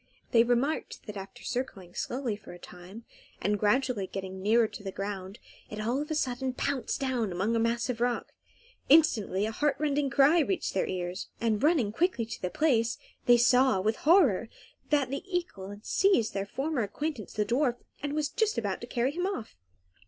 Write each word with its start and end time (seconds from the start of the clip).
They 0.31 0.43
remarked 0.43 1.05
that 1.05 1.15
after 1.15 1.43
circling 1.43 1.93
slowly 1.93 2.35
for 2.35 2.53
a 2.53 2.57
time, 2.57 3.05
and 3.39 3.59
gradually 3.59 4.07
getting 4.07 4.41
nearer 4.41 4.67
to 4.67 4.81
the 4.81 4.91
ground, 4.91 5.37
it 5.69 5.79
all 5.79 6.01
of 6.01 6.09
a 6.09 6.15
sudden 6.15 6.53
pounced 6.53 6.99
down 6.99 7.31
amongst 7.31 7.55
a 7.55 7.59
mass 7.59 7.87
of 7.87 8.01
rock. 8.01 8.33
Instantly 8.89 9.45
a 9.45 9.51
heart 9.51 9.75
rending 9.77 10.09
cry 10.09 10.39
reached 10.39 10.73
their 10.73 10.87
ears, 10.87 11.27
and, 11.39 11.61
running 11.61 11.91
quickly 11.91 12.25
to 12.25 12.41
the 12.41 12.49
place, 12.49 12.97
they 13.27 13.37
saw, 13.37 13.79
with 13.79 13.97
horror, 13.97 14.49
that 14.89 15.11
the 15.11 15.21
eagle 15.31 15.69
had 15.69 15.85
seized 15.85 16.33
their 16.33 16.47
former 16.47 16.81
acquaintance, 16.81 17.33
the 17.33 17.45
dwarf, 17.45 17.75
and 18.01 18.13
was 18.13 18.27
just 18.29 18.57
about 18.57 18.81
to 18.81 18.87
carry 18.87 19.11
him 19.11 19.27
off. 19.27 19.55